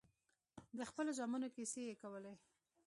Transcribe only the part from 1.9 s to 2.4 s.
کولې.